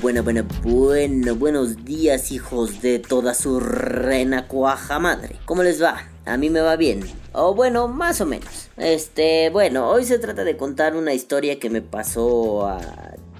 [0.00, 5.36] bueno, bueno, bueno, buenos días hijos de toda su reina cuaja madre.
[5.44, 6.08] ¿Cómo les va?
[6.24, 7.02] A mí me va bien.
[7.32, 8.70] O bueno, más o menos.
[8.78, 12.66] Este, bueno, hoy se trata de contar una historia que me pasó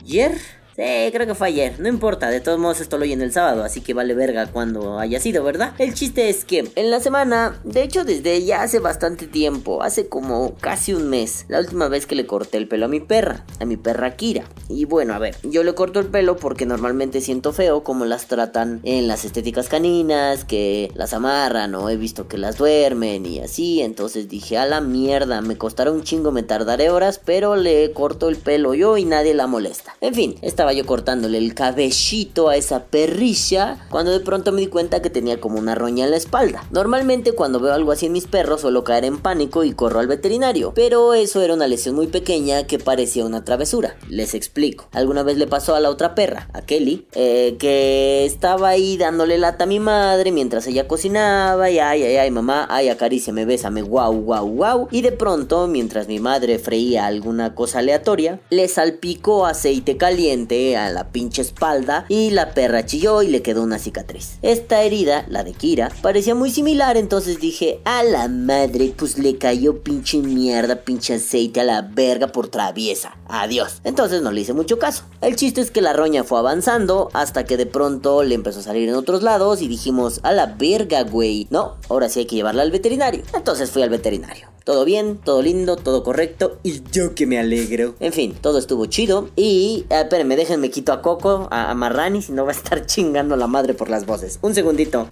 [0.03, 0.33] ayer
[0.81, 1.79] Sí, creo que fue ayer.
[1.79, 4.47] No importa, de todos modos esto lo oí en el sábado, así que vale verga
[4.47, 5.75] cuando haya sido, ¿verdad?
[5.77, 10.09] El chiste es que en la semana, de hecho desde ya hace bastante tiempo, hace
[10.09, 13.45] como casi un mes, la última vez que le corté el pelo a mi perra,
[13.59, 14.45] a mi perra Kira.
[14.71, 18.27] Y bueno, a ver, yo le corto el pelo porque normalmente siento feo como las
[18.27, 23.41] tratan en las estéticas caninas, que las amarran o he visto que las duermen y
[23.41, 23.83] así.
[23.83, 28.31] Entonces dije, a la mierda, me costará un chingo, me tardaré horas, pero le corto
[28.31, 29.95] el pelo yo y nadie la molesta.
[30.01, 34.67] En fin, estaba yo cortándole el cabellito a esa perrilla cuando de pronto me di
[34.67, 36.65] cuenta que tenía como una roña en la espalda.
[36.71, 40.07] Normalmente cuando veo algo así en mis perros suelo caer en pánico y corro al
[40.07, 43.97] veterinario, pero eso era una lesión muy pequeña que parecía una travesura.
[44.09, 44.89] Les explico.
[44.93, 49.39] Alguna vez le pasó a la otra perra, a Kelly, eh, que estaba ahí dándole
[49.39, 53.83] lata a mi madre mientras ella cocinaba y ay, ay, ay, mamá, ay, acaríciame, bésame,
[53.83, 54.89] guau, guau, guau.
[54.91, 60.91] Y de pronto, mientras mi madre freía alguna cosa aleatoria, le salpicó aceite caliente a
[60.91, 64.39] la pinche espalda y la perra chilló y le quedó una cicatriz.
[64.43, 69.39] Esta herida, la de Kira, parecía muy similar, entonces dije, a la madre, pues le
[69.39, 73.17] cayó pinche mierda, pinche aceite a la verga por traviesa.
[73.29, 73.81] Adiós.
[73.85, 75.05] Entonces no le hice mucho caso.
[75.21, 78.63] El chiste es que la roña fue avanzando hasta que de pronto le empezó a
[78.63, 81.47] salir en otros lados y dijimos, a la verga, güey.
[81.51, 83.23] No, ahora sí hay que llevarla al veterinario.
[83.35, 84.49] Entonces fui al veterinario.
[84.65, 87.95] Todo bien, todo lindo, todo correcto y yo que me alegro.
[87.99, 92.21] En fin, todo estuvo chido y eh, espérenme, déjenme quito a Coco, a, a Marrani,
[92.21, 94.39] si no va a estar chingando la madre por las voces.
[94.43, 95.09] Un segundito.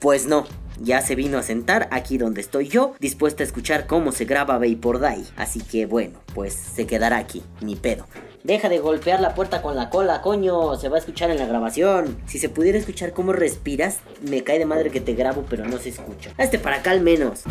[0.00, 0.46] Pues no,
[0.80, 4.58] ya se vino a sentar aquí donde estoy yo, dispuesta a escuchar cómo se graba
[4.58, 5.26] Vapor Day.
[5.36, 8.06] Así que bueno, pues se quedará aquí, ni pedo.
[8.44, 10.76] Deja de golpear la puerta con la cola, coño.
[10.76, 12.16] Se va a escuchar en la grabación.
[12.26, 15.78] Si se pudiera escuchar cómo respiras, me cae de madre que te grabo, pero no
[15.78, 16.30] se escucha.
[16.38, 17.42] Este para acá al menos.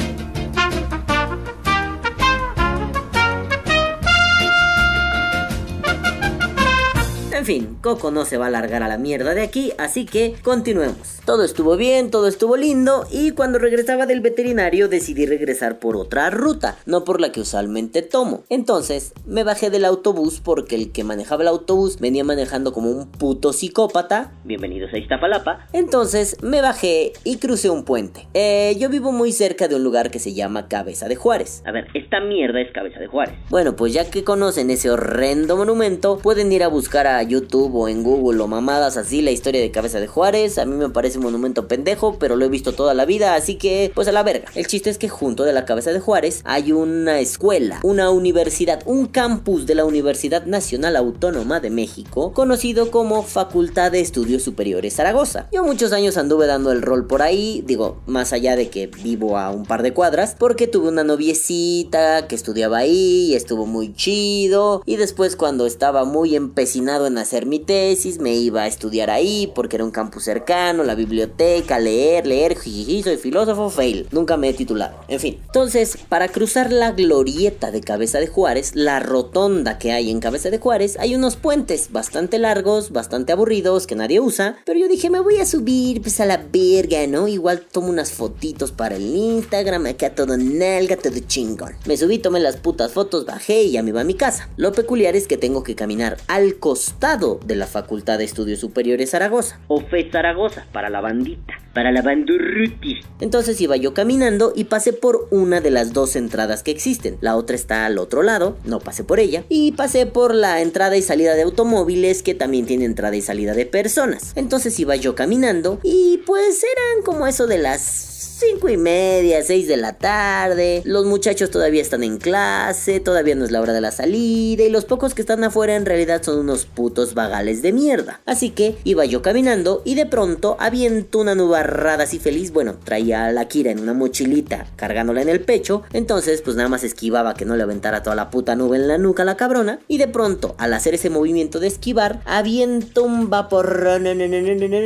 [7.45, 10.33] En fin, Coco no se va a largar a la mierda de aquí, así que
[10.41, 11.19] continuemos.
[11.27, 16.31] Todo estuvo bien, todo estuvo lindo y cuando regresaba del veterinario decidí regresar por otra
[16.31, 18.43] ruta, no por la que usualmente tomo.
[18.49, 23.11] Entonces me bajé del autobús porque el que manejaba el autobús venía manejando como un
[23.11, 24.31] puto psicópata.
[24.43, 25.67] Bienvenidos a Iztapalapa.
[25.71, 28.27] Entonces me bajé y crucé un puente.
[28.33, 31.61] Eh, yo vivo muy cerca de un lugar que se llama Cabeza de Juárez.
[31.65, 33.35] A ver, esta mierda es Cabeza de Juárez.
[33.51, 37.87] Bueno, pues ya que conocen ese horrendo monumento, pueden ir a buscar a YouTube o
[37.87, 40.57] en Google o mamadas así la historia de Cabeza de Juárez.
[40.57, 43.55] A mí me parece un monumento pendejo, pero lo he visto toda la vida, así
[43.55, 44.47] que pues a la verga.
[44.55, 48.81] El chiste es que junto de la Cabeza de Juárez hay una escuela, una universidad,
[48.85, 54.95] un campus de la Universidad Nacional Autónoma de México, conocido como Facultad de Estudios Superiores
[54.95, 55.47] Zaragoza.
[55.51, 59.37] Yo muchos años anduve dando el rol por ahí, digo, más allá de que vivo
[59.37, 63.93] a un par de cuadras, porque tuve una noviecita que estudiaba ahí y estuvo muy
[63.93, 69.09] chido, y después cuando estaba muy empecinado en hacer mi tesis, me iba a estudiar
[69.09, 74.07] ahí porque era un campus cercano, la biblioteca, leer, leer, jiji, soy filósofo, fail.
[74.11, 74.95] Nunca me he titulado.
[75.07, 75.39] En fin.
[75.45, 80.49] Entonces, para cruzar la glorieta de Cabeza de Juárez, la rotonda que hay en Cabeza
[80.49, 84.57] de Juárez, hay unos puentes bastante largos, bastante aburridos, que nadie usa.
[84.65, 87.27] Pero yo dije, me voy a subir pues a la verga, ¿no?
[87.27, 91.75] Igual tomo unas fotitos para el Instagram, acá todo nalga, todo chingón.
[91.85, 94.49] Me subí, tomé las putas fotos, bajé y ya me iba a mi casa.
[94.57, 99.11] Lo peculiar es que tengo que caminar al costado de la Facultad de Estudios Superiores
[99.11, 99.57] Zaragoza.
[99.69, 101.53] O FE Zaragoza, para la bandita.
[101.75, 103.01] Para la bandurruti.
[103.19, 107.17] Entonces iba yo caminando y pasé por una de las dos entradas que existen.
[107.19, 109.43] La otra está al otro lado, no pasé por ella.
[109.49, 113.53] Y pasé por la entrada y salida de automóviles que también tiene entrada y salida
[113.53, 114.31] de personas.
[114.35, 119.67] Entonces iba yo caminando y pues eran como eso de las 5 y media, 6
[119.67, 120.81] de la tarde.
[120.83, 124.63] Los muchachos todavía están en clase, todavía no es la hora de la salida.
[124.63, 128.21] Y los pocos que están afuera en realidad son unos putos vagales de mierda.
[128.25, 131.33] Así que iba yo caminando y de pronto aviento una
[131.65, 132.51] nubarrada así feliz.
[132.51, 135.83] Bueno, traía a la Kira en una mochilita cargándola en el pecho.
[135.93, 138.97] Entonces, pues nada más esquivaba que no le aventara toda la puta nube en la
[138.97, 139.79] nuca a la cabrona.
[139.87, 143.65] Y de pronto, al hacer ese movimiento de esquivar, aviento un vapor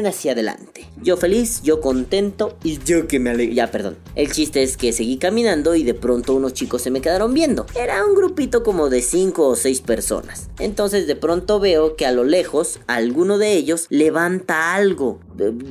[0.06, 0.79] hacia adelante.
[1.02, 3.98] Yo feliz, yo contento y yo que me ya, perdón.
[4.16, 7.66] El chiste es que seguí caminando y de pronto unos chicos se me quedaron viendo.
[7.76, 10.50] Era un grupito como de 5 o 6 personas.
[10.60, 15.20] Entonces de pronto veo que a lo lejos alguno de ellos levanta algo.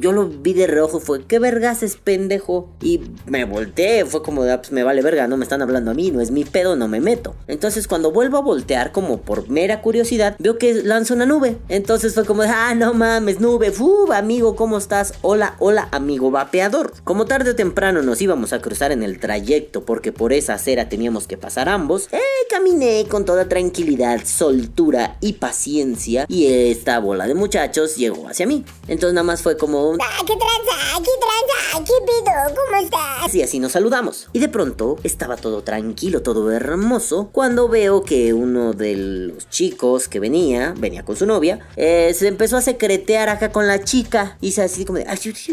[0.00, 2.70] Yo lo vi de reojo fue, ¿qué vergas es pendejo?
[2.80, 5.94] Y me volteé, fue como ah, pues me vale verga, no me están hablando a
[5.94, 7.34] mí, no es mi pedo, no me meto.
[7.48, 11.58] Entonces cuando vuelvo a voltear, como por mera curiosidad, veo que lanza una nube.
[11.68, 13.72] Entonces fue como ah, no mames, nube,
[14.14, 15.12] amigo, ¿cómo estás?
[15.20, 16.92] Hola, hola, amigo vapeador.
[17.02, 20.88] Como tarde o temprano nos íbamos a cruzar en el trayecto porque por esa acera
[20.88, 27.26] teníamos que pasar ambos, eh, caminé con toda tranquilidad, soltura y paciencia y esta bola
[27.26, 28.64] de muchachos llegó hacia mí.
[28.86, 30.98] Entonces nada más fue como, ah, ¿qué tranza?
[30.98, 31.84] ¿Qué tranza?
[31.84, 32.54] ¿Qué pido?
[32.54, 33.34] ¿Cómo estás?
[33.34, 34.28] Y así nos saludamos.
[34.32, 40.06] Y de pronto estaba todo tranquilo, todo hermoso, cuando veo que uno de los chicos
[40.06, 44.38] que venía, venía con su novia, eh, se empezó a secretear acá con la chica.
[44.40, 45.07] Y se así como de,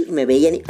[0.10, 0.64] me veían y,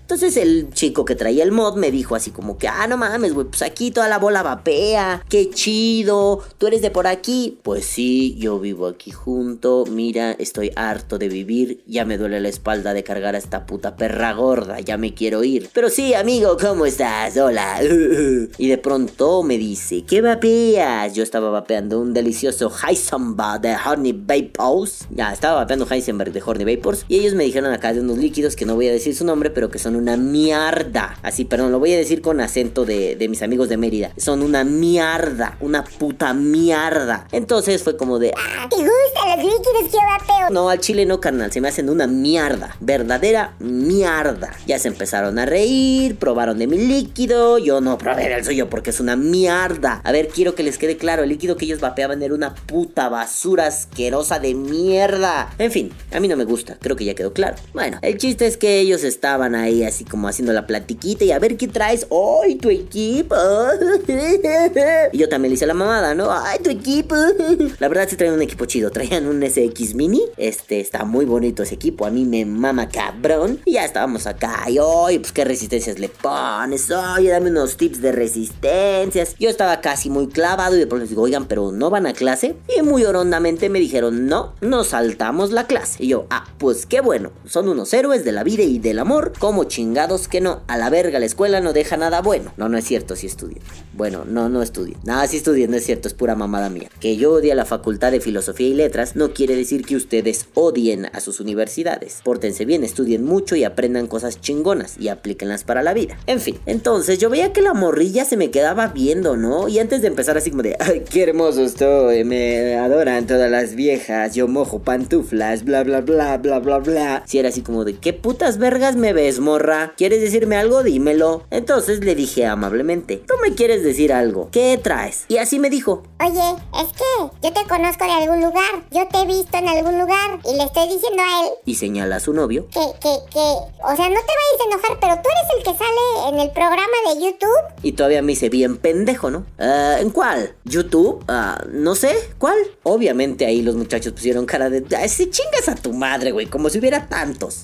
[0.00, 3.34] entonces el chico que traía el mod me dijo así como que, ah, no mames,
[3.34, 7.58] güey, pues aquí toda la bola vapea, qué chido, tú eres de por aquí.
[7.62, 12.48] Pues sí, yo vivo aquí junto, mira, estoy harto de vivir, ya me duele la
[12.48, 15.68] espalda de cargar a esta puta perra gorda, ya me quiero ir.
[15.72, 17.36] Pero sí, amigo, ¿cómo estás?
[17.36, 17.80] Hola.
[18.58, 21.14] y de pronto me dice, ¿qué vapeas?
[21.14, 25.06] Yo estaba vapeando un delicioso Heisenberg de Honey Vapors.
[25.10, 27.04] Ya, estaba vapeando Heisenberg de Honey Vapors.
[27.08, 29.50] Y ellos me dijeron acá de unos líquidos que no voy a decir su nombre,
[29.50, 31.16] pero que son una mierda.
[31.22, 34.12] Así, perdón, lo voy a decir con acento de, de mis amigos de Mérida.
[34.16, 37.26] Son una mierda, una puta mierda.
[37.32, 38.34] Entonces fue como de...
[38.70, 40.50] ¿Te gustan los líquidos que vapeo?
[40.50, 41.52] No, al chile no, carnal.
[41.52, 42.76] Se me hacen una mierda.
[42.80, 44.52] Verdadera mierda.
[44.66, 47.58] Ya se empezaron a reír, probaron de mi líquido.
[47.58, 50.00] Yo no probé del suyo porque es una mierda.
[50.04, 51.22] A ver, quiero que les quede claro.
[51.22, 55.54] El líquido que ellos vapeaban era una puta basura asquerosa de mierda.
[55.58, 56.76] En fin, a mí no me gusta.
[56.80, 57.56] Creo que ya quedó claro.
[57.74, 61.38] Bueno, el chiste es que ellos estaban ahí así como haciendo la platiquita y a
[61.38, 62.06] ver qué traes.
[62.10, 63.36] ¡Ay, tu equipo!
[65.12, 66.30] y yo también le hice la mamada, ¿no?
[66.30, 67.14] ¡Ay, tu equipo!
[67.78, 68.90] la verdad se traen un equipo chido.
[68.90, 70.22] Traían un SX Mini.
[70.36, 72.06] Este está muy bonito ese equipo.
[72.06, 73.60] A mí me mama cabrón.
[73.64, 74.64] Y ya estábamos acá.
[74.68, 76.90] Y hoy, pues qué resistencias le pones.
[76.90, 79.36] Oye, dame unos tips de resistencias.
[79.38, 82.12] Yo estaba casi muy clavado y de pronto les digo, oigan, pero no van a
[82.12, 82.56] clase.
[82.76, 86.02] Y muy orondamente me dijeron, no, no saltamos la clase.
[86.02, 87.32] Y yo, ah, pues qué bueno.
[87.66, 89.32] Unos héroes de la vida y del amor.
[89.38, 90.60] Como chingados que no.
[90.68, 92.52] A la verga la escuela no deja nada bueno.
[92.56, 93.62] No, no es cierto, si estudian.
[93.94, 94.98] Bueno, no, no estudien.
[95.02, 96.88] Nada, si estudian, no es cierto, es pura mamada mía.
[97.00, 100.46] Que yo odie a la facultad de filosofía y letras no quiere decir que ustedes
[100.54, 102.20] odien a sus universidades.
[102.22, 106.18] Pórtense bien, estudien mucho y aprendan cosas chingonas y aplíquenlas para la vida.
[106.26, 109.68] En fin, entonces yo veía que la morrilla se me quedaba viendo, ¿no?
[109.68, 113.74] Y antes de empezar así como de, ay, qué hermoso estoy, me adoran todas las
[113.74, 117.22] viejas, yo mojo pantuflas, bla, bla, bla, bla, bla, bla.
[117.26, 119.94] Si era así como de, ¿qué putas vergas me ves, morra?
[119.96, 120.82] ¿Quieres decirme algo?
[120.82, 121.44] Dímelo.
[121.50, 124.48] Entonces le dije amablemente, ¿tú me quieres decir algo?
[124.52, 125.24] ¿Qué traes?
[125.28, 129.18] Y así me dijo, oye, es que yo te conozco de algún lugar, yo te
[129.20, 131.52] he visto en algún lugar y le estoy diciendo a él.
[131.64, 132.66] Y señala a su novio.
[132.68, 135.78] Que, que, que, o sea, no te vayas a enojar, pero tú eres el que
[135.78, 137.82] sale en el programa de YouTube.
[137.82, 139.46] Y todavía me hice bien pendejo, ¿no?
[139.58, 140.54] Uh, ¿En cuál?
[140.64, 141.24] ¿YouTube?
[141.28, 142.56] Uh, no sé, ¿cuál?
[142.82, 146.78] Obviamente ahí los muchachos pusieron cara de, si chingas a tu madre, güey, como si
[146.78, 147.08] hubiera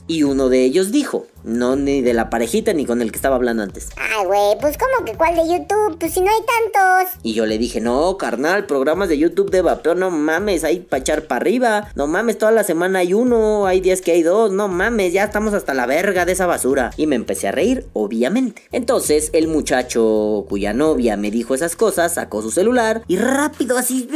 [0.06, 3.36] Y uno de ellos dijo, no ni de la parejita ni con el que estaba
[3.36, 3.88] hablando antes.
[3.96, 7.14] Ay, güey, pues como que cuál de YouTube, pues si no hay tantos.
[7.22, 11.00] Y yo le dije, no, carnal, programas de YouTube de vapeo, no mames, hay para
[11.00, 11.88] echar para arriba.
[11.94, 15.24] No mames, toda la semana hay uno, hay días que hay dos, no mames, ya
[15.24, 16.90] estamos hasta la verga de esa basura.
[16.96, 18.62] Y me empecé a reír, obviamente.
[18.72, 24.08] Entonces, el muchacho cuya novia me dijo esas cosas, sacó su celular y rápido así,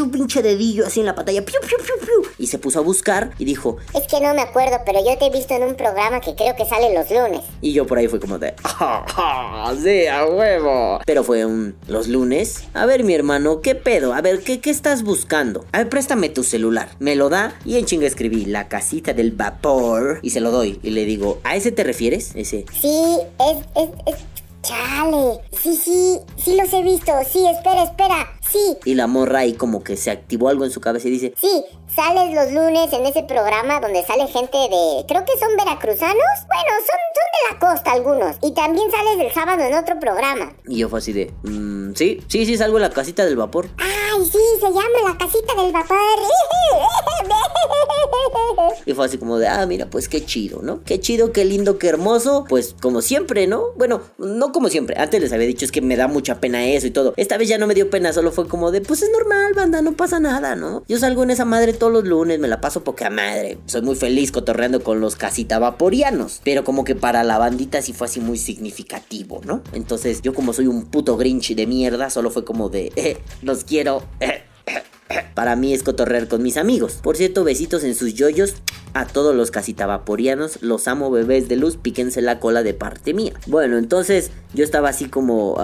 [0.00, 2.82] un pinche dedillo así en la pantalla, piu, piu, piu, piu, y se puso a
[2.82, 5.74] buscar y dijo, es que no me acuerdo, pero yo te he visto en un
[5.74, 7.42] programa que creo que sale los lunes.
[7.60, 11.00] Y yo por ahí fue como de, ¡Ah, sí, a huevo!
[11.06, 12.64] Pero fue un, ¿los lunes?
[12.74, 14.14] A ver, mi hermano, ¿qué pedo?
[14.14, 15.64] A ver, ¿qué, qué estás buscando?
[15.72, 16.88] A ver, préstame tu celular.
[16.98, 20.20] Me lo da y en chinga escribí, la casita del vapor.
[20.22, 20.78] Y se lo doy.
[20.82, 22.32] Y le digo, ¿a ese te refieres?
[22.34, 22.66] Ese.
[22.80, 24.24] Sí, es, es, es
[24.66, 25.38] Chale.
[25.52, 27.12] Sí, sí, sí los he visto.
[27.30, 28.26] Sí, espera, espera.
[28.50, 28.76] Sí.
[28.84, 31.64] Y la morra ahí como que se activó algo en su cabeza y dice, Sí,
[31.96, 35.04] sales los lunes en ese programa donde sale gente de...
[35.08, 36.14] Creo que son veracruzanos.
[36.46, 38.36] Bueno, son, son de la costa algunos.
[38.42, 40.54] Y también sales el sábado en otro programa.
[40.68, 43.68] Y yo fue así de, mmm, sí, sí, sí, salgo en la casita del vapor.
[43.78, 45.96] Ay, sí, se llama la casita del vapor.
[48.84, 50.82] Y fue así como de, ah, mira, pues qué chido, ¿no?
[50.84, 52.44] Qué chido, qué lindo, qué hermoso.
[52.48, 53.72] Pues como siempre, ¿no?
[53.76, 54.96] Bueno, no como siempre.
[54.98, 57.12] Antes les había dicho es que me da mucha pena eso y todo.
[57.16, 59.82] Esta vez ya no me dio pena, solo fue como de, pues es normal, banda,
[59.82, 60.84] no pasa nada, ¿no?
[60.86, 63.58] Yo salgo en esa madre todos los lunes, me la paso poca madre.
[63.66, 66.40] Soy muy feliz cotorreando con los casita vaporianos.
[66.42, 69.62] Pero como que para la bandita sí fue así muy significativo, ¿no?
[69.72, 73.62] Entonces yo como soy un puto grinch de mierda, solo fue como de, eh, los
[73.62, 74.02] quiero.
[74.18, 74.42] Eh.
[75.34, 76.98] Para mí es cotorrear con mis amigos.
[77.00, 78.54] Por cierto, besitos en sus yoyos
[79.00, 83.32] a todos los casitavaporianos, los amo bebés de luz, píquense la cola de parte mía.
[83.46, 85.56] Bueno, entonces yo estaba así como...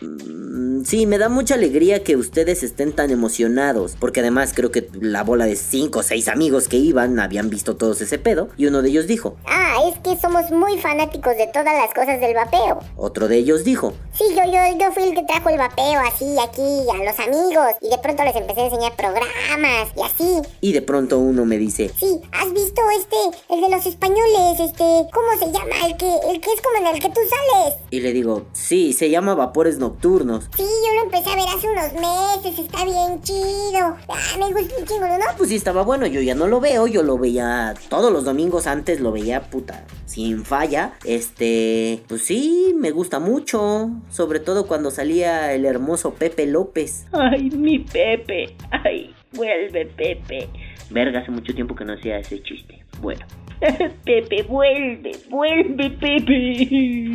[0.00, 4.88] mm, sí, me da mucha alegría que ustedes estén tan emocionados, porque además creo que
[5.00, 8.66] la bola de 5 o 6 amigos que iban habían visto todos ese pedo, y
[8.66, 12.34] uno de ellos dijo, Ah, es que somos muy fanáticos de todas las cosas del
[12.34, 12.80] vapeo.
[12.96, 16.36] otro de ellos dijo, Sí, yo, yo, yo fui el que trajo el vapeo así
[16.38, 16.62] aquí
[16.92, 20.48] a los amigos y de pronto les empecé a enseñar programas y así.
[20.60, 23.16] y de pronto uno me dice, Sí, ¿has visto este,
[23.54, 25.86] el de los españoles, este, ¿cómo se llama?
[25.86, 27.74] El que, el que es como en el que tú sales.
[27.90, 30.44] y le digo, sí, se llama Vapores Nocturnos.
[30.56, 33.96] Sí, yo lo empecé a ver hace unos meses, está bien chido.
[34.08, 35.24] Ah, me gusta un chingo, ¿no?
[35.36, 38.66] Pues sí, estaba bueno, yo ya no lo veo, yo lo veía todos los domingos
[38.66, 40.94] antes, lo veía puta, sin falla.
[41.04, 47.06] Este, pues sí, me gusta mucho, sobre todo cuando salía el hermoso Pepe López.
[47.12, 48.56] Ay, mi Pepe.
[48.70, 50.48] Ay, vuelve, Pepe.
[50.90, 52.82] Verga, hace mucho tiempo que no hacía ese chiste.
[53.00, 53.24] Bueno,
[54.04, 57.14] Pepe, vuelve, vuelve, Pepe.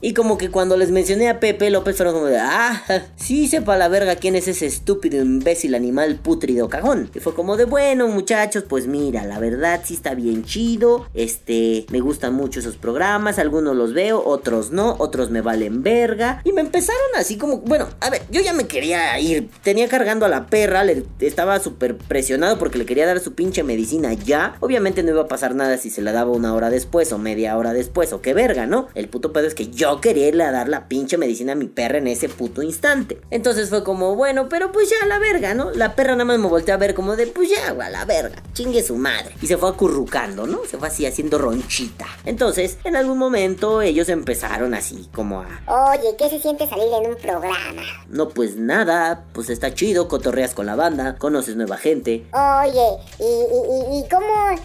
[0.00, 2.82] Y como que cuando les mencioné a Pepe López fueron como de, ah,
[3.16, 7.10] sí sepa la verga quién es ese estúpido imbécil animal putrido cagón.
[7.14, 11.86] Y fue como de, bueno muchachos, pues mira, la verdad sí está bien chido, este,
[11.90, 16.42] me gustan mucho esos programas, algunos los veo, otros no, otros me valen verga.
[16.44, 20.26] Y me empezaron así como, bueno, a ver, yo ya me quería ir, tenía cargando
[20.26, 24.56] a la perra, le estaba súper presionado porque le quería dar su pinche medicina ya.
[24.60, 27.56] Obviamente no iba a pasar nada si se la daba una hora después o media
[27.56, 28.88] hora después o qué verga, ¿no?
[28.94, 31.66] El puto pedo es que yo quería irle a dar la pinche medicina a mi
[31.66, 33.20] perra en ese puto instante.
[33.30, 35.70] Entonces fue como, bueno, pero pues ya a la verga, ¿no?
[35.70, 38.04] La perra nada más me volteó a ver como de, pues ya, güey, a la
[38.04, 39.34] verga, chingue su madre.
[39.40, 40.64] Y se fue acurrucando, ¿no?
[40.64, 42.06] Se fue así haciendo ronchita.
[42.24, 47.10] Entonces, en algún momento ellos empezaron así como a, Oye, ¿qué se siente salir en
[47.10, 47.82] un programa?
[48.08, 52.26] no pues nada, pues está chido, cotorreas con la banda, conoces nueva gente.
[52.32, 54.60] Oye, ¿y, y, y, y cómo es,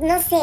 [0.00, 0.36] no sé,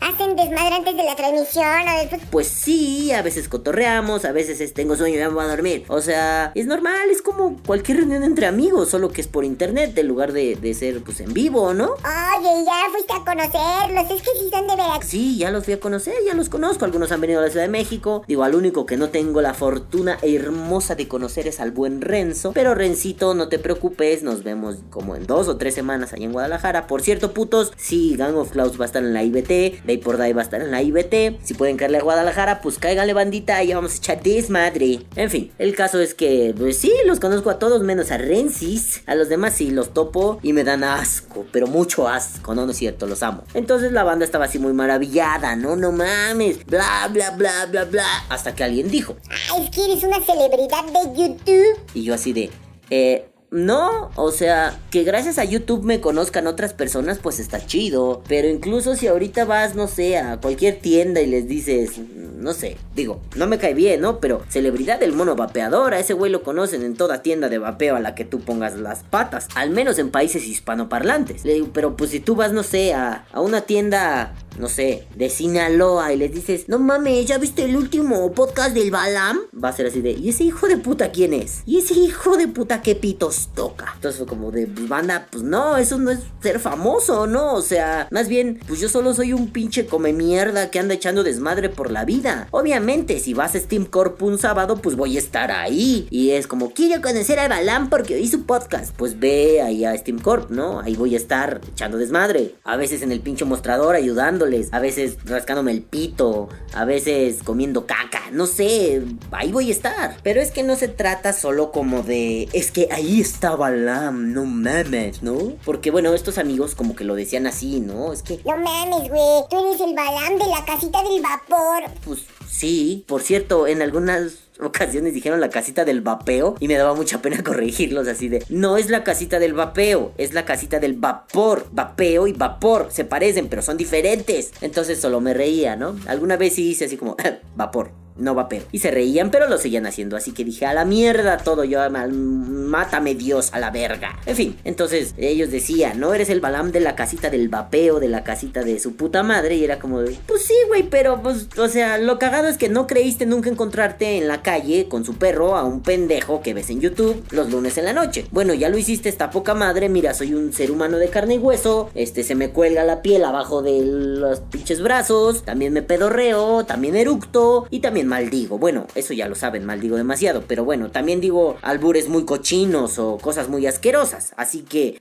[0.00, 2.22] hacen desmadre antes de la transmisión o después?
[2.30, 5.48] Pues sí, a veces cotorreamos, a veces es, tengo sueño y ya me voy a
[5.48, 5.84] dormir.
[5.88, 9.96] O sea, es normal, es como cualquier reunión entre amigos, solo que es por internet
[9.96, 11.92] en lugar de, de ser pues en vivo, ¿no?
[11.92, 15.06] Oye, ya fuiste a conocerlos, es que sí son de Veracruz.
[15.06, 16.84] Sí, ya los fui a conocer, ya los conozco.
[16.84, 18.24] Algunos han venido a la Ciudad de México.
[18.26, 22.52] Digo, al único que no tengo la fortuna hermosa de conocer es al buen Renzo.
[22.52, 26.32] Pero Rencito, no te preocupes, nos vemos como en dos o tres semanas allá en
[26.32, 26.86] Guadalajara.
[26.86, 29.84] Por cierto, putos, sí, Gang of Clouds va a estar en la IBT.
[29.84, 31.44] Day por Day va a estar en la IBT.
[31.44, 35.00] Si pueden caerle a Guadalajara, pues cáiganle bandita y vamos a echar desmadre.
[35.14, 39.02] En fin, el caso es que, pues sí, los conozco a todos menos a Rensis.
[39.04, 42.72] A los demás sí los topo y me dan asco, pero mucho asco, no, no
[42.72, 43.44] es cierto, los amo.
[43.52, 48.06] Entonces la banda estaba así muy maravillada, no, no mames, bla, bla, bla, bla, bla.
[48.30, 49.16] Hasta que alguien dijo,
[49.52, 51.78] Ay, es que eres una celebridad de YouTube.
[51.92, 52.48] y yo así de,
[52.88, 58.22] eh, no, o sea, que gracias a YouTube me conozcan otras personas, pues está chido.
[58.28, 61.92] Pero incluso si ahorita vas, no sé, a cualquier tienda y les dices,
[62.36, 64.20] no sé, digo, no me cae bien, ¿no?
[64.20, 67.96] Pero celebridad del mono vapeador, a ese güey lo conocen en toda tienda de vapeo
[67.96, 69.48] a la que tú pongas las patas.
[69.54, 71.46] Al menos en países hispanoparlantes.
[71.46, 75.06] Le digo, pero pues si tú vas, no sé, a, a una tienda no sé,
[75.14, 79.38] de Sinaloa y les dices, no mames, ¿ya viste el último podcast del Balam?
[79.62, 81.62] Va a ser así de, ¿y ese hijo de puta quién es?
[81.66, 83.92] ¿Y ese hijo de puta qué pitos toca?
[83.94, 87.54] Entonces como de, pues banda, pues no, eso no es ser famoso, ¿no?
[87.54, 91.22] O sea, más bien, pues yo solo soy un pinche come mierda que anda echando
[91.22, 92.48] desmadre por la vida.
[92.50, 96.06] Obviamente, si vas a Steam Corp un sábado, pues voy a estar ahí.
[96.10, 98.94] Y es como, quiero conocer a Balam porque oí su podcast.
[98.96, 100.80] Pues ve ahí a Steam Corp, ¿no?
[100.80, 102.54] Ahí voy a estar echando desmadre.
[102.64, 107.86] A veces en el pinche mostrador ayudando a veces rascándome el pito, a veces comiendo
[107.86, 110.16] caca, no sé, ahí voy a estar.
[110.22, 114.44] Pero es que no se trata solo como de, es que ahí estaba Lam, no
[114.44, 115.54] mames, ¿no?
[115.64, 118.12] Porque bueno, estos amigos como que lo decían así, ¿no?
[118.12, 118.40] Es que...
[118.44, 121.90] No mames, güey, tú eres el Balam de la casita del vapor.
[122.04, 126.94] Pues sí, por cierto, en algunas ocasiones dijeron la casita del vapeo y me daba
[126.94, 130.94] mucha pena corregirlos así de no es la casita del vapeo, es la casita del
[130.94, 134.52] vapor, vapeo y vapor se parecen pero son diferentes.
[134.60, 135.96] Entonces solo me reía, ¿no?
[136.06, 137.16] Alguna vez sí hice así como
[137.56, 138.05] vapor.
[138.18, 138.62] No vapeo.
[138.72, 140.16] Y se reían, pero lo seguían haciendo.
[140.16, 141.64] Así que dije, a la mierda todo.
[141.64, 144.18] Yo, mátame Dios a la verga.
[144.26, 148.08] En fin, entonces ellos decían, no eres el balam de la casita del vapeo, de
[148.08, 149.56] la casita de su puta madre.
[149.56, 152.86] Y era como, pues sí, güey, pero pues, o sea, lo cagado es que no
[152.86, 156.80] creíste nunca encontrarte en la calle con su perro a un pendejo que ves en
[156.80, 158.26] YouTube los lunes en la noche.
[158.30, 159.88] Bueno, ya lo hiciste, esta poca madre.
[159.88, 161.90] Mira, soy un ser humano de carne y hueso.
[161.94, 165.44] Este se me cuelga la piel abajo de los pinches brazos.
[165.44, 168.58] También me pedorreo, también eructo y también maldigo.
[168.58, 170.44] Bueno, eso ya lo saben, maldigo demasiado.
[170.46, 174.32] Pero bueno, también digo albures muy cochinos o cosas muy asquerosas.
[174.36, 174.98] Así que,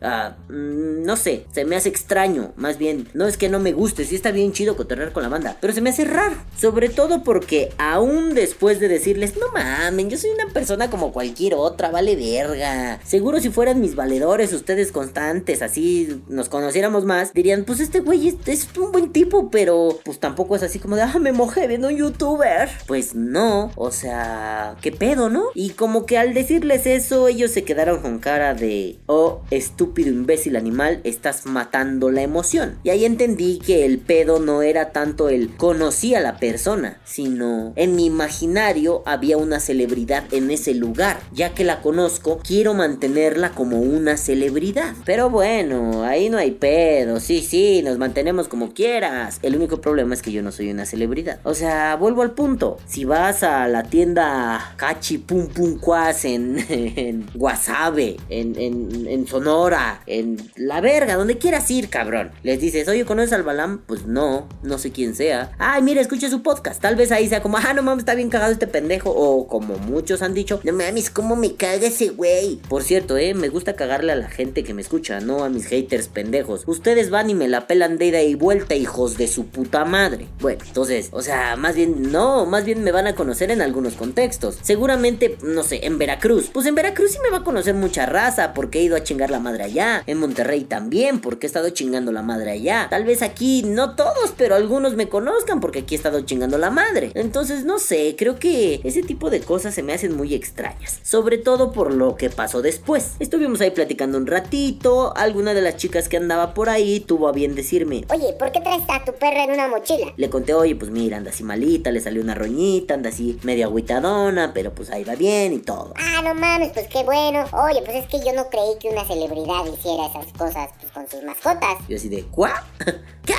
[0.50, 2.54] mm, no sé, se me hace extraño.
[2.56, 5.30] Más bien, no es que no me guste, sí está bien chido cotorrear con la
[5.30, 5.58] banda.
[5.62, 6.36] Pero se me hace raro.
[6.58, 11.56] Sobre todo porque aún después de decirles, no mamen, yo soy una persona como cualquier
[11.56, 13.00] otra, vale verga.
[13.04, 18.28] Seguro si fueran mis valedores, ustedes constantes, así nos conociéramos más, dirían, pues este güey
[18.28, 21.68] es, es un buen tipo, pero pues tampoco es así como de, ah, me mojé
[21.68, 22.70] viendo un youtuber.
[22.88, 25.46] Pues no, o sea, qué pedo, ¿no?
[25.54, 30.56] Y como que al decirles eso, ellos se quedaron con cara de, oh, estúpido imbécil
[30.56, 32.78] animal, estás matando la emoción.
[32.84, 37.74] Y ahí entendí que el pedo no era tanto el conocí a la persona, sino
[37.76, 41.20] en mi imaginario había una celebridad en ese lugar.
[41.32, 44.94] Ya que la conozco, quiero mantenerla como una celebridad.
[45.06, 49.40] Pero bueno, ahí no hay pedo, sí, sí, nos mantenemos como quieras.
[49.42, 51.40] El único problema es que yo no soy una celebridad.
[51.44, 52.78] O sea, vuelvo al punto.
[52.88, 60.04] Si vas a la tienda Cachi Pum Pum Cuas en, en Guasave, en, en, Sonora,
[60.06, 62.32] en la verga, donde quieras ir, cabrón.
[62.44, 63.80] Les dices, oye, ¿conoces al Balam?
[63.88, 65.52] Pues no, no sé quién sea.
[65.58, 66.80] Ay, mira, escucha su podcast.
[66.80, 69.10] Tal vez ahí sea como, ah, no mames, está bien cagado este pendejo.
[69.10, 72.58] O como muchos han dicho, no mames, ¿cómo me caga ese güey?
[72.70, 75.66] Por cierto, eh, me gusta cagarle a la gente que me escucha, no a mis
[75.66, 76.64] haters pendejos.
[76.68, 80.28] Ustedes van y me la pelan de ida y vuelta, hijos de su puta madre.
[80.40, 83.94] Bueno, entonces, o sea, más bien, no, más bien me van a conocer en algunos
[83.94, 84.58] contextos.
[84.62, 86.50] Seguramente, no sé, en Veracruz.
[86.54, 89.30] Pues en Veracruz sí me va a conocer mucha raza, porque he ido a chingar
[89.32, 90.04] la madre allá.
[90.08, 92.88] En Monterrey también, porque he estado chingando la madre allá.
[92.90, 96.72] Tal vez aquí, no todos, pero algunos me conozcan, porque aquí he estado chingando la
[96.72, 97.12] madre.
[97.16, 101.00] Entonces, no sé, creo que ese tipo de cosas se me hacen muy extrañas.
[101.04, 103.14] Sobre todo por lo que pasó después.
[103.20, 105.16] Estuvimos ahí platicando un ratito.
[105.16, 108.62] Alguna de las chicas que andaba por ahí tuvo a bien decirme: Oye, ¿por qué
[108.62, 110.14] traes a tu perra en una mochila?
[110.18, 113.66] Le conté, oye, pues mira, anda así malita, le salió una roñita, anda así medio
[113.66, 115.94] agüitadona, pero pues ahí va bien y todo.
[115.98, 117.46] Ah, no mames, pues qué bueno.
[117.52, 121.10] Oye, pues es que yo no creí que una celebridad hiciera esas cosas pues, con
[121.10, 121.78] sus mascotas.
[121.88, 122.66] Yo así de, ¿cuá?
[123.26, 123.34] ¿Qué?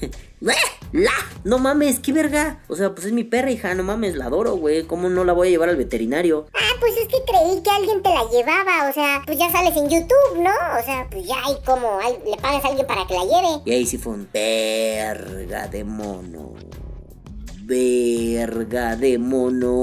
[0.40, 0.54] ¿Eh?
[0.92, 1.10] ¡La!
[1.44, 2.60] No mames, qué verga.
[2.68, 4.84] O sea, pues es mi perra, hija, no mames, la adoro, güey.
[4.84, 6.46] ¿Cómo no la voy a llevar al veterinario?
[6.54, 8.88] Ah, pues es que creí que alguien te la llevaba.
[8.88, 10.50] O sea, pues ya sales en YouTube, ¿no?
[10.80, 13.62] O sea, pues ya hay como le pagas a alguien para que la lleve.
[13.64, 16.54] Y ahí sí fue un verga de mono.
[17.68, 19.76] Verga de mono.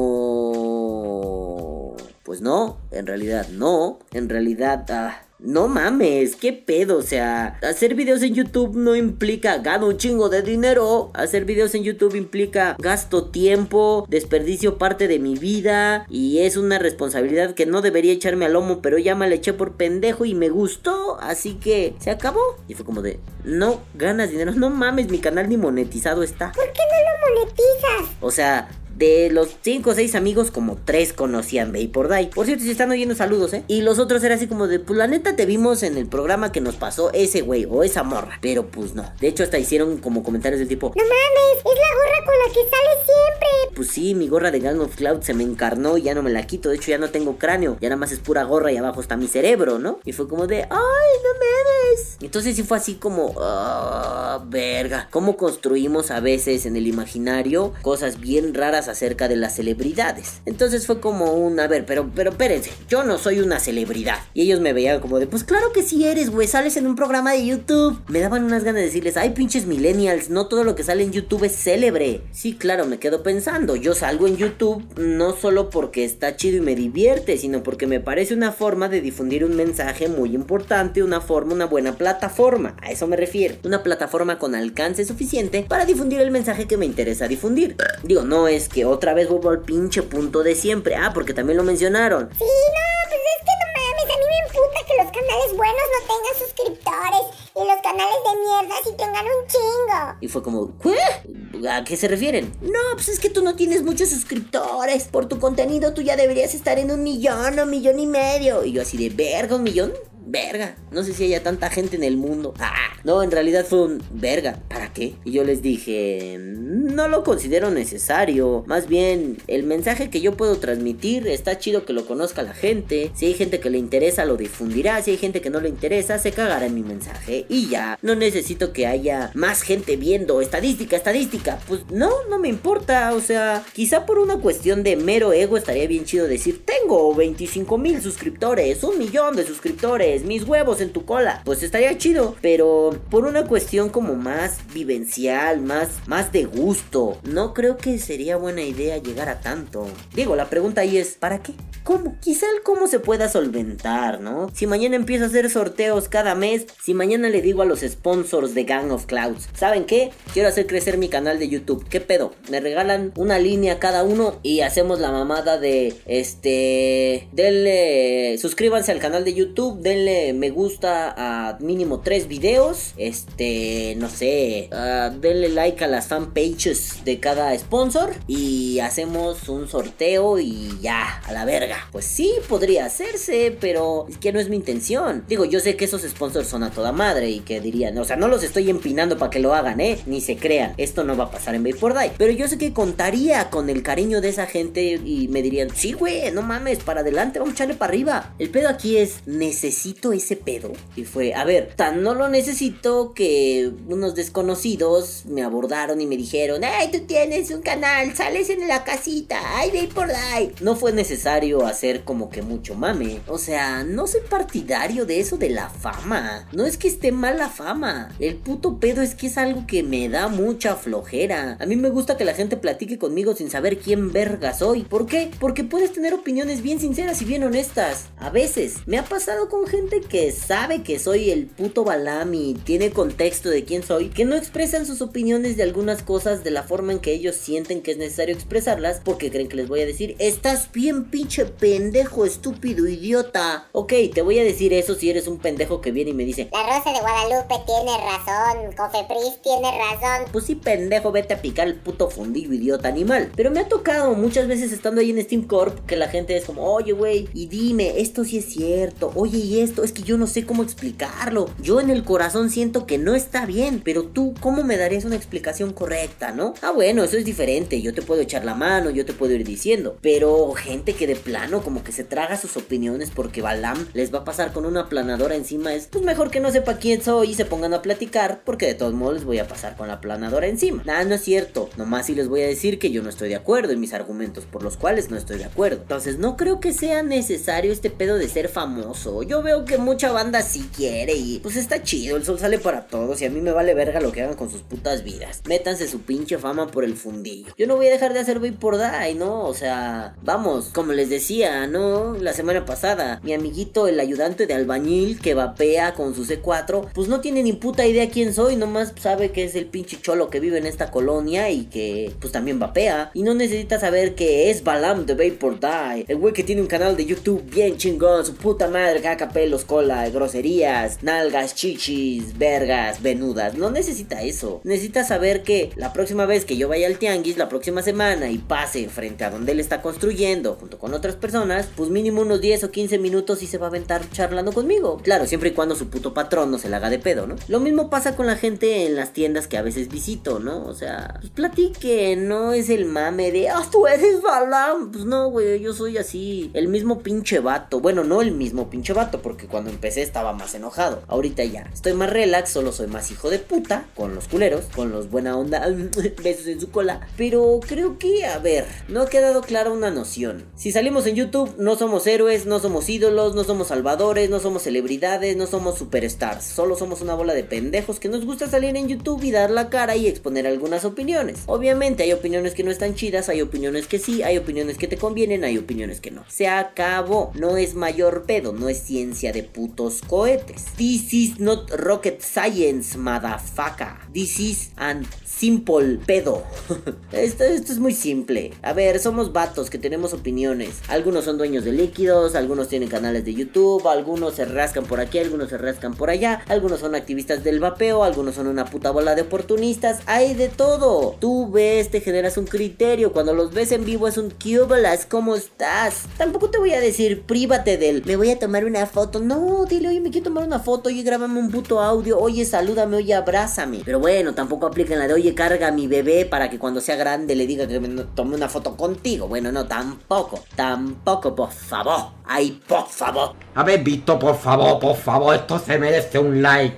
[2.23, 3.99] Pues no, en realidad no.
[4.11, 6.97] En realidad, ah, no mames, qué pedo.
[6.97, 11.11] O sea, hacer videos en YouTube no implica gano un chingo de dinero.
[11.13, 16.05] Hacer videos en YouTube implica gasto tiempo, desperdicio parte de mi vida.
[16.09, 19.53] Y es una responsabilidad que no debería echarme al lomo, pero ya me la eché
[19.53, 21.17] por pendejo y me gustó.
[21.19, 22.57] Así que se acabó.
[22.67, 24.53] Y fue como de, no ganas dinero.
[24.53, 26.51] No mames, mi canal ni monetizado está.
[26.53, 28.15] ¿Por qué no lo monetizas?
[28.21, 32.27] O sea, de los 5 o 6 amigos, como 3 conocían Bay por Day.
[32.33, 33.63] Por cierto, si están oyendo saludos, ¿eh?
[33.67, 36.51] Y los otros era así como de, pues la neta te vimos en el programa
[36.51, 38.39] que nos pasó ese güey o esa morra.
[38.41, 39.11] Pero pues no.
[39.19, 42.53] De hecho, hasta hicieron como comentarios del tipo, No mames, es la gorra con la
[42.53, 43.75] que sales siempre.
[43.75, 46.31] pues sí, mi gorra de Gang of Cloud se me encarnó y ya no me
[46.31, 46.69] la quito.
[46.69, 47.77] De hecho, ya no tengo cráneo.
[47.81, 49.99] Ya nada más es pura gorra y abajo está mi cerebro, ¿no?
[50.05, 52.17] Y fue como de, ¡ay, no mames!
[52.21, 55.07] Entonces sí fue así como, ¡ah, verga!
[55.11, 60.41] ¿Cómo construimos a veces en el imaginario cosas bien raras acerca de las celebridades?
[60.45, 64.19] Entonces fue como un, a ver, pero, pero espérense, yo no soy una celebridad.
[64.33, 66.95] Y ellos me veían como de, pues claro que sí eres, güey, sales en un
[66.95, 68.01] programa de YouTube.
[68.07, 71.11] Me daban unas ganas de decirles, ay, pinches millennials, no todo lo que sale en
[71.11, 72.21] YouTube es célebre.
[72.31, 76.61] Sí, claro, me quedo pensando, yo salgo en YouTube no solo porque está chido y
[76.61, 81.21] me divierte, sino porque me parece una forma de difundir un mensaje muy importante, una
[81.21, 82.75] forma, una buena plataforma.
[82.81, 83.55] A eso me refiero.
[83.63, 87.75] Una plataforma con alcance suficiente para difundir el mensaje que me interesa difundir.
[88.03, 90.97] Digo, no es que otra vez vuelvo al pinche punto de siempre.
[90.97, 92.29] Ah, porque también lo mencionaron.
[92.37, 95.85] Sí, no, pues es que no mames, a mí me emputa que los canales buenos
[95.93, 100.17] no tengan suscriptores y los canales de mierda sí tengan un chingo.
[100.19, 101.69] Y fue como, ¿qué?
[101.69, 102.53] ¿A qué se refieren?
[102.61, 105.05] No, pues es que tú no tienes muchos suscriptores.
[105.05, 108.65] Por tu contenido tú ya deberías estar en un millón o millón y medio.
[108.65, 109.93] Y yo así de, verga, un millón.
[110.25, 112.53] Verga, no sé si haya tanta gente en el mundo.
[112.59, 114.59] Ah, no, en realidad fue un verga.
[114.67, 115.13] ¿Para qué?
[115.23, 118.63] Y yo les dije, no lo considero necesario.
[118.65, 123.11] Más bien, el mensaje que yo puedo transmitir está chido que lo conozca la gente.
[123.13, 125.01] Si hay gente que le interesa, lo difundirá.
[125.03, 127.45] Si hay gente que no le interesa, se cagará en mi mensaje.
[127.47, 130.41] Y ya, no necesito que haya más gente viendo.
[130.41, 131.59] Estadística, estadística.
[131.67, 133.13] Pues no, no me importa.
[133.13, 137.77] O sea, quizá por una cuestión de mero ego estaría bien chido decir, tengo 25
[137.77, 141.41] mil suscriptores, un millón de suscriptores, mis huevos en tu cola.
[141.45, 142.35] Pues estaría chido.
[142.41, 147.17] Pero por una cuestión como más vivencial, más, más de gusto.
[147.23, 149.87] No creo que sería buena idea llegar a tanto.
[150.13, 151.53] Digo, la pregunta ahí es, ¿para qué?
[151.83, 152.17] ¿Cómo?
[152.19, 154.49] Quizá el cómo se pueda solventar, ¿no?
[154.53, 158.55] Si mañana empiezo a hacer sorteos cada mes, si mañana le digo a los sponsors
[158.55, 160.11] de Gang of Clouds, ¿saben qué?
[160.33, 161.87] Quiero hacer crecer mi canal de YouTube.
[161.87, 162.33] ¿Qué pedo?
[162.49, 168.99] Me regalan una línea cada uno y hacemos la mamada de este denle suscríbanse al
[168.99, 175.49] canal de YouTube, denle me gusta a mínimo tres videos, este no sé, uh, denle
[175.49, 181.45] like a las fanpages de cada sponsor y hacemos un sorteo y ya, a la
[181.45, 181.87] verga.
[181.91, 185.23] Pues sí, podría hacerse, pero es que no es mi intención.
[185.27, 188.15] Digo, yo sé que esos sponsors son a toda madre y que dirían, o sea,
[188.15, 189.99] no los estoy empinando para que lo hagan, ¿eh?
[190.05, 192.11] Ni se crean, esto no va a pasar en Vapor Die.
[192.17, 195.93] Pero yo sé que contaría con el cariño de esa gente y me dirían, sí,
[195.93, 198.33] güey, no mames, para adelante, vamos a echarle para arriba.
[198.39, 200.71] El pedo aquí es, necesito ese pedo.
[200.95, 206.17] Y fue, a ver, tan no lo necesito que unos desconocidos me abordaron y me
[206.17, 210.53] dijeron, ay, tú tienes un canal, sales en la casita, ay, Vapor Die.
[210.61, 213.21] No fue necesario hacer como que mucho mame.
[213.27, 216.47] O sea, no soy partidario de eso de la fama.
[216.51, 218.09] No es que esté mal la fama.
[218.19, 221.57] El puto pedo es que es algo que me da mucha flojera.
[221.59, 224.83] A mí me gusta que la gente platique conmigo sin saber quién verga soy.
[224.83, 225.31] ¿Por qué?
[225.39, 228.07] Porque puedes tener opiniones bien sinceras y bien honestas.
[228.17, 232.53] A veces me ha pasado con gente que sabe que soy el puto Balam y
[232.53, 236.63] tiene contexto de quién soy, que no expresan sus opiniones de algunas cosas de la
[236.63, 239.85] forma en que ellos sienten que es necesario expresarlas porque creen que les voy a
[239.85, 243.67] decir, estás bien pinche pendejo, estúpido, idiota.
[243.71, 246.49] Ok, te voy a decir eso si eres un pendejo que viene y me dice,
[246.51, 250.31] La Rosa de Guadalupe tiene razón, Cofepris tiene razón.
[250.31, 253.31] Pues sí, pendejo, vete a picar el puto fundillo, idiota animal.
[253.35, 256.45] Pero me ha tocado muchas veces estando ahí en Steam Corp que la gente es
[256.45, 259.11] como, oye, güey, y dime, esto sí es cierto.
[259.15, 261.49] Oye, y esto, es que yo no sé cómo explicarlo.
[261.61, 265.15] Yo en el corazón siento que no está bien, pero tú, ¿cómo me darías una
[265.15, 266.53] explicación correcta, no?
[266.61, 267.81] Ah, bueno, eso es diferente.
[267.81, 269.97] Yo te puedo echar la mano, yo te puedo ir diciendo.
[270.01, 274.19] Pero gente que de plano como que se traga sus opiniones porque Balam les va
[274.19, 277.33] a pasar con una planadora encima, es pues mejor que no sepa quién soy y
[277.35, 280.47] se pongan a platicar porque de todos modos les voy a pasar con la planadora
[280.47, 280.83] encima.
[280.85, 281.69] Nada, no es cierto.
[281.77, 284.45] Nomás sí les voy a decir que yo no estoy de acuerdo en mis argumentos
[284.45, 285.81] por los cuales no estoy de acuerdo.
[285.81, 289.23] Entonces no creo que sea necesario este pedo de ser famoso.
[289.23, 292.87] Yo veo que mucha banda sí quiere y pues está chido, el sol sale para
[292.87, 295.41] todos y a mí me vale verga lo que hagan con sus putas vidas.
[295.47, 297.53] Métanse su pinche fama por el fundillo.
[297.57, 299.43] Yo no voy a dejar de hacer por Die, ¿no?
[299.45, 302.15] O sea, vamos, como les decía, ¿no?
[302.15, 307.07] La semana pasada, mi amiguito, el ayudante de albañil que vapea con su C4, pues
[307.07, 310.39] no tiene ni puta idea quién soy, nomás sabe que es el pinche cholo que
[310.39, 313.11] vive en esta colonia y que pues también vapea.
[313.13, 316.67] Y no necesita saber que es Balam de Vapor Die, el güey que tiene un
[316.67, 323.03] canal de YouTube bien chingón, su puta madre, caca, pelos, cola, groserías, nalgas, chichis, vergas,
[323.03, 323.55] venudas.
[323.55, 324.59] No necesita eso.
[324.63, 328.39] Necesita saber que la próxima vez que yo vaya al tianguis, la próxima semana y
[328.39, 332.63] pase frente a donde él está construyendo junto con otras personas, pues mínimo unos 10
[332.63, 334.99] o 15 minutos y se va a aventar charlando conmigo.
[335.03, 337.35] Claro, siempre y cuando su puto patrón no se la haga de pedo, ¿no?
[337.47, 340.65] Lo mismo pasa con la gente en las tiendas que a veces visito, ¿no?
[340.65, 344.91] O sea, pues platique, no es el mame de, ah, tú eres Balam.
[344.91, 347.79] Pues no, güey, yo soy así, el mismo pinche vato.
[347.79, 351.03] Bueno, no el mismo pinche vato, porque cuando empecé estaba más enojado.
[351.07, 354.91] Ahorita ya estoy más relax, solo soy más hijo de puta con los culeros, con
[354.91, 355.67] los buena onda,
[356.23, 357.07] besos en su cola.
[357.17, 360.45] Pero creo que, a ver, no ha quedado clara una noción.
[360.55, 364.63] Si salimos en YouTube, no somos héroes, no somos ídolos, no somos salvadores, no somos
[364.63, 366.43] celebridades, no somos superstars.
[366.43, 369.69] Solo somos una bola de pendejos que nos gusta salir en YouTube y dar la
[369.69, 371.39] cara y exponer algunas opiniones.
[371.45, 374.97] Obviamente hay opiniones que no están chidas, hay opiniones que sí, hay opiniones que te
[374.97, 376.23] convienen, hay opiniones que no.
[376.27, 377.31] Se acabó.
[377.35, 380.65] No es mayor pedo, no es ciencia de putos cohetes.
[380.77, 383.97] This is not rocket science, motherfucker.
[384.13, 385.05] This is an
[385.37, 386.43] simple pedo.
[387.11, 388.53] esto, esto es muy simple.
[388.61, 390.81] A ver, somos vatos que tenemos opiniones.
[390.87, 395.19] Algunos son dueños de líquidos, algunos tienen canales de YouTube, algunos se rascan por aquí,
[395.19, 399.15] algunos se rascan por allá, algunos son activistas del vapeo, algunos son una puta bola
[399.15, 400.01] de oportunistas.
[400.05, 401.15] Hay de todo.
[401.19, 403.11] Tú ves, te generas un criterio.
[403.11, 406.03] Cuando los ves en vivo es un cubalas, ¿cómo estás?
[406.17, 409.19] Tampoco te voy a decir, prívate del, me voy a tomar una foto.
[409.19, 412.97] No, dile, oye, me quiero tomar una foto, oye, grábame un puto audio, oye, salúdame,
[412.97, 413.81] oye, abrázame.
[413.85, 416.95] Pero bueno, tampoco apliquen la de, oye, carga a mi bebé para que cuando sea
[416.95, 419.27] grande le diga que me tome una foto contigo.
[419.27, 422.11] Bueno, no, tampoco, tampoco, por favor.
[422.25, 423.33] Ay, por favor.
[423.53, 426.77] Habéis visto, por favor, por favor, esto se merece un like.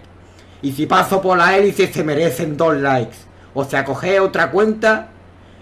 [0.61, 3.17] Y si paso por la hélice se merecen dos likes.
[3.53, 5.09] O sea, cogéis otra cuenta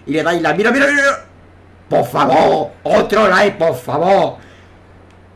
[0.06, 0.54] y le dais la...
[0.54, 1.26] Mira, mira, mira.
[1.88, 4.38] Por favor, otro like, por favor.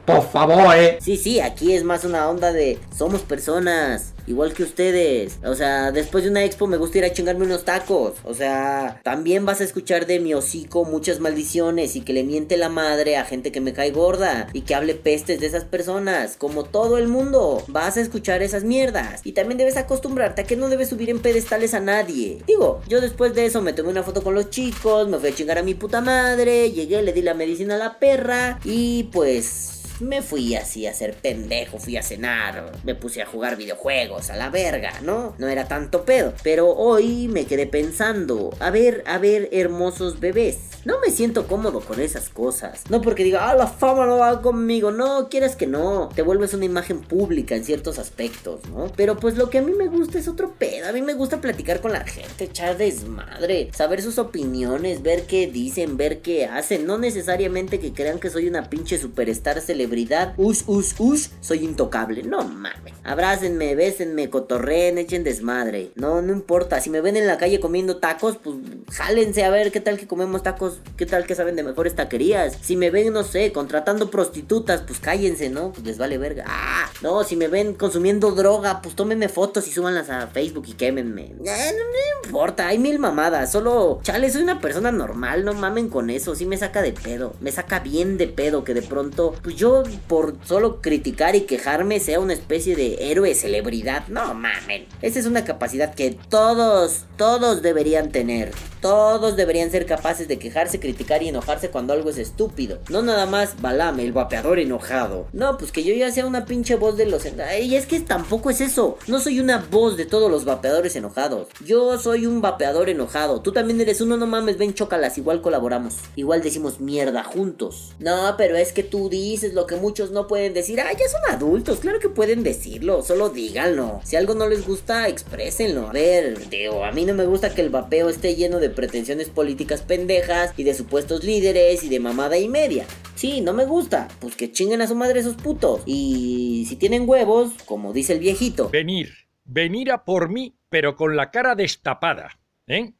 [0.05, 0.99] por favor, eh.
[1.01, 5.39] Sí, sí, aquí es más una onda de somos personas, igual que ustedes.
[5.45, 8.15] O sea, después de una expo me gusta ir a chingarme unos tacos.
[8.25, 12.57] O sea, también vas a escuchar de mi hocico muchas maldiciones y que le miente
[12.57, 16.37] la madre a gente que me cae gorda y que hable pestes de esas personas,
[16.37, 17.63] como todo el mundo.
[17.69, 21.21] Vas a escuchar esas mierdas y también debes acostumbrarte a que no debes subir en
[21.21, 22.43] pedestales a nadie.
[22.47, 25.35] Digo, yo después de eso me tomé una foto con los chicos, me fui a
[25.35, 29.70] chingar a mi puta madre, llegué, le di la medicina a la perra y pues
[30.01, 34.37] me fui así a ser pendejo, fui a cenar, me puse a jugar videojuegos, a
[34.37, 35.35] la verga, ¿no?
[35.39, 36.33] No era tanto pedo.
[36.43, 40.59] Pero hoy me quedé pensando, a ver, a ver, hermosos bebés.
[40.87, 42.85] No me siento cómodo con esas cosas.
[42.89, 44.91] No porque diga, ah, la fama no va conmigo.
[44.91, 46.09] No, quieres que no.
[46.15, 48.91] Te vuelves una imagen pública en ciertos aspectos, ¿no?
[48.97, 50.89] Pero pues lo que a mí me gusta es otro pedo.
[50.89, 55.47] A mí me gusta platicar con la gente, echar desmadre, saber sus opiniones, ver qué
[55.49, 56.87] dicen, ver qué hacen.
[56.87, 60.35] No necesariamente que crean que soy una pinche superstar celebridad.
[60.37, 62.23] Us, us, us, soy intocable.
[62.23, 62.95] No mames.
[63.05, 65.91] Abrácenme, bésenme, cotorreen, echen desmadre.
[65.97, 66.81] No, no importa.
[66.81, 68.57] Si me ven en la calle comiendo tacos, pues
[68.93, 70.81] jálense a ver qué tal que comemos tacos.
[70.97, 72.57] Qué tal que saben de mejores taquerías.
[72.61, 75.73] Si me ven, no sé, contratando prostitutas, pues cállense, ¿no?
[75.73, 76.45] Pues les vale verga.
[76.47, 80.75] Ah, no, si me ven consumiendo droga, pues tómenme fotos y súbanlas a Facebook y
[80.75, 81.23] quémenme.
[81.23, 83.51] Eh, no, no importa, hay mil mamadas.
[83.51, 86.35] Solo, chale, soy una persona normal, no mamen con eso.
[86.35, 87.35] Sí me saca de pedo.
[87.41, 92.01] Me saca bien de pedo que de pronto, pues yo por solo criticar y quejarme
[92.01, 94.07] sea una especie de héroe celebridad.
[94.09, 94.87] No mamen.
[95.03, 98.53] Esa es una capacidad que todos, todos deberían tener.
[98.81, 102.79] Todos deberían ser capaces de quejarse, criticar y enojarse cuando algo es estúpido.
[102.89, 105.27] No nada más Balame, el vapeador enojado.
[105.33, 107.25] No, pues que yo ya sea una pinche voz de los...
[107.63, 108.97] Y es que tampoco es eso.
[109.07, 111.49] No soy una voz de todos los vapeadores enojados.
[111.65, 113.43] Yo soy un vapeador enojado.
[113.43, 115.19] Tú también eres uno, no mames, ven, chócalas.
[115.19, 115.97] Igual colaboramos.
[116.17, 117.93] Igual decimos mierda juntos.
[117.99, 120.81] No, pero es que tú dices lo que muchos no pueden decir.
[120.81, 121.81] Ah, ya son adultos.
[121.81, 123.03] Claro que pueden decirlo.
[123.03, 124.01] Solo díganlo.
[124.05, 125.89] Si algo no les gusta, exprésenlo.
[125.89, 129.29] A ver, digo, a mí no me gusta que el vapeo esté lleno de pretensiones
[129.29, 132.87] políticas pendejas y de supuestos líderes y de mamada y media.
[133.15, 134.09] Sí, no me gusta.
[134.21, 135.83] Pues que chinguen a su madre esos putos.
[135.87, 138.71] Y si tienen huevos, como dice el viejito.
[138.71, 139.13] Venir,
[139.45, 142.93] venir a por mí, pero con la cara destapada, ¿eh?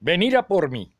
[0.00, 0.94] Venir a por mí,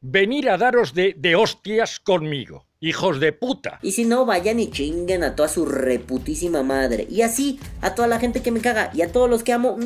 [0.00, 2.66] venir a daros de, de hostias conmigo.
[2.84, 3.78] Hijos de puta.
[3.80, 7.06] Y si no, vayan y chinguen a toda su reputísima madre.
[7.08, 9.76] Y así, a toda la gente que me caga y a todos los que amo,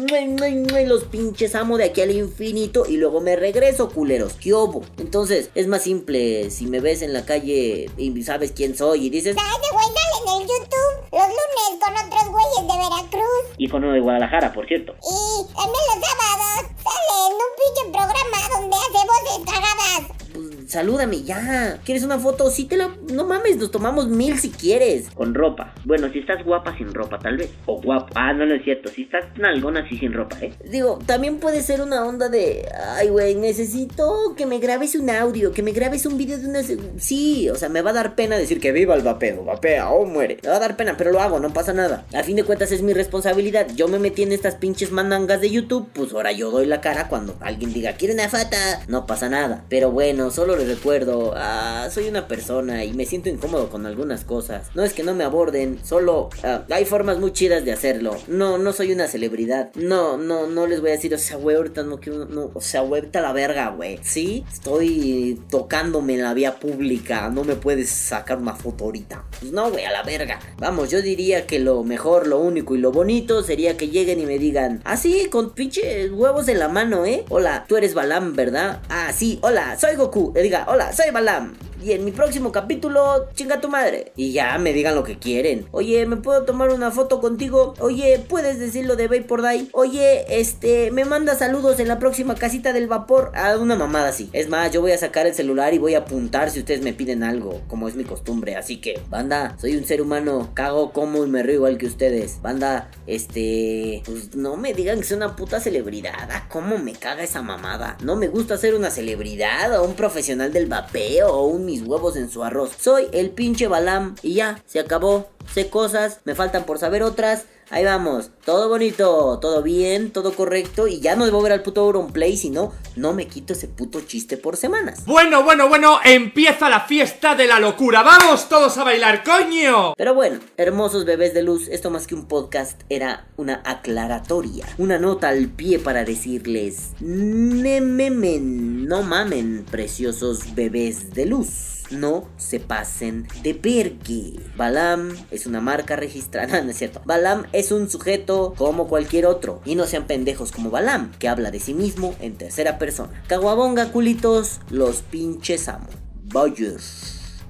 [0.86, 4.32] los pinches amo de aquí al infinito y luego me regreso, culeros.
[4.40, 4.80] ¿Qué obo?
[4.96, 9.10] Entonces, es más simple si me ves en la calle y sabes quién soy y
[9.10, 9.36] dices...
[9.36, 13.44] Dale, güey, dale en el YouTube los lunes con otros güeyes de Veracruz.
[13.58, 14.94] Y con uno de Guadalajara, por cierto.
[15.02, 20.25] Y también los sábados sale en un pinche programa donde hace voces cagadas.
[20.66, 21.78] Salúdame ya.
[21.84, 22.50] ¿Quieres una foto?
[22.50, 22.90] Sí te la...
[23.12, 25.10] No mames, nos tomamos mil si quieres.
[25.14, 25.74] Con ropa.
[25.84, 27.50] Bueno, si estás guapa sin ropa, tal vez.
[27.66, 28.12] O guapo.
[28.16, 28.88] Ah, no, no es cierto.
[28.88, 30.52] Si estás nalgona así sin ropa, ¿eh?
[30.68, 32.68] Digo, también puede ser una onda de...
[32.96, 36.62] Ay, güey, necesito que me grabes un audio, que me grabes un video de una...
[36.98, 39.44] Sí, o sea, me va a dar pena decir que viva el vapeo.
[39.44, 40.38] Vapea o muere.
[40.42, 42.04] Me va a dar pena, pero lo hago, no pasa nada.
[42.12, 43.68] A fin de cuentas es mi responsabilidad.
[43.76, 47.08] Yo me metí en estas pinches mandangas de YouTube, pues ahora yo doy la cara
[47.08, 48.82] cuando alguien diga, quiere una fata.
[48.88, 49.64] No pasa nada.
[49.68, 54.70] Pero bueno, solo recuerdo, ah, soy una persona y me siento incómodo con algunas cosas.
[54.74, 58.16] No es que no me aborden, solo ah, hay formas muy chidas de hacerlo.
[58.28, 59.70] No, no soy una celebridad.
[59.74, 62.60] No, no, no les voy a decir, o sea, güey, ahorita no quiero, no, o
[62.60, 63.98] sea, güey, vete a la verga, güey.
[64.02, 69.24] Sí, estoy tocándome en la vía pública, no me puedes sacar una foto ahorita.
[69.40, 70.38] Pues no, güey, a la verga.
[70.58, 74.26] Vamos, yo diría que lo mejor, lo único y lo bonito sería que lleguen y
[74.26, 77.24] me digan, ah, sí, con pinches huevos en la mano, ¿eh?
[77.28, 78.80] Hola, tú eres Balam, ¿verdad?
[78.88, 80.32] Ah, sí, hola, soy Goku.
[80.34, 81.50] Le diga, hola, soy Balam.
[81.86, 84.10] Y en mi próximo capítulo, chinga tu madre.
[84.16, 85.68] Y ya me digan lo que quieren.
[85.70, 87.74] Oye, ¿me puedo tomar una foto contigo?
[87.78, 89.68] Oye, ¿puedes decirlo de Vapor Die?
[89.70, 93.30] Oye, este, me manda saludos en la próxima casita del vapor.
[93.36, 94.28] A una mamada así.
[94.32, 96.92] Es más, yo voy a sacar el celular y voy a apuntar si ustedes me
[96.92, 98.56] piden algo, como es mi costumbre.
[98.56, 100.50] Así que, banda, soy un ser humano.
[100.54, 102.42] Cago, como y me río igual que ustedes.
[102.42, 106.30] Banda, este, pues no me digan que soy una puta celebridad.
[106.32, 107.96] Ah, ¿Cómo me caga esa mamada?
[108.02, 112.16] No me gusta ser una celebridad o un profesional del vapeo o un mis huevos
[112.16, 112.72] en su arroz.
[112.78, 115.28] Soy el pinche Balam y ya, se acabó.
[115.52, 117.44] Sé cosas, me faltan por saber otras.
[117.68, 121.80] Ahí vamos, todo bonito, todo bien, todo correcto y ya no debo ver al puto
[121.80, 125.04] Auronplay, si no, no me quito ese puto chiste por semanas.
[125.04, 128.04] Bueno, bueno, bueno, empieza la fiesta de la locura.
[128.04, 129.94] ¡Vamos todos a bailar, coño!
[129.96, 135.00] Pero bueno, hermosos bebés de luz, esto más que un podcast era una aclaratoria, una
[135.00, 141.75] nota al pie para decirles, nememen, no mamen, preciosos bebés de luz.
[141.90, 144.40] No se pasen de vergue.
[144.56, 147.00] Balam es una marca registrada, no es cierto.
[147.04, 149.60] Balam es un sujeto como cualquier otro.
[149.64, 153.22] Y no sean pendejos como Balam, que habla de sí mismo en tercera persona.
[153.28, 155.88] Caguabonga, culitos, los pinches amo.
[156.24, 157.42] Vayas.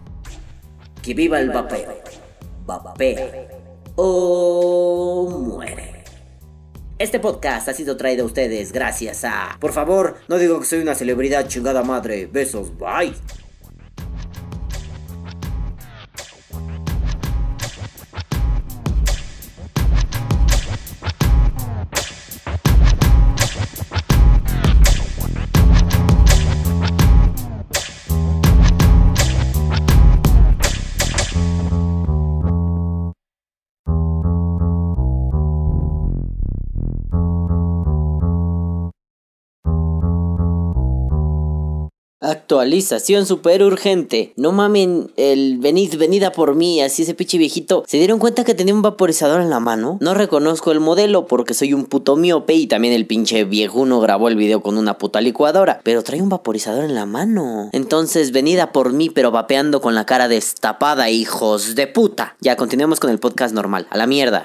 [1.03, 1.94] Que viva el vapeo.
[2.66, 3.31] Vapeo.
[3.96, 6.05] O muere.
[6.99, 9.59] Este podcast ha sido traído a ustedes gracias a...
[9.61, 12.27] Por favor, no digo que soy una celebridad chingada madre.
[12.27, 13.14] Besos, bye.
[42.46, 44.32] Actualización super urgente.
[44.37, 47.82] No mamen, el venid, venida por mí, así ese pinche viejito.
[47.88, 49.98] ¿Se dieron cuenta que tenía un vaporizador en la mano?
[50.00, 54.28] No reconozco el modelo porque soy un puto miope y también el pinche viejuno grabó
[54.28, 55.80] el video con una puta licuadora.
[55.82, 57.68] Pero trae un vaporizador en la mano.
[57.72, 62.37] Entonces, venida por mí, pero vapeando con la cara destapada, hijos de puta.
[62.40, 63.88] Ya, continuemos con el podcast normal.
[63.90, 64.35] A la mierda.